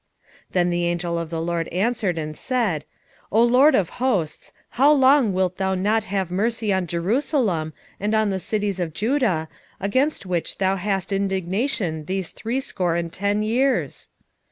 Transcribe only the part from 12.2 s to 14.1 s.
threescore and ten years?